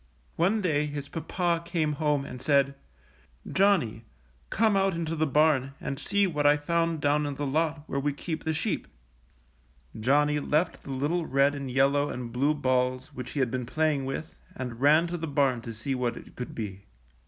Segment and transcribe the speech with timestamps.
[0.35, 2.73] One day his papa came home and said:
[3.47, 4.01] ^ ^Johnny,
[4.49, 7.99] come out into the barn and see what I found down in the lot where
[7.99, 8.87] we keep the sheep.''
[9.99, 14.05] Johnny left the little red and yellow and blue balls which he had been playing
[14.05, 16.85] with and ran to the barn to see what it could be.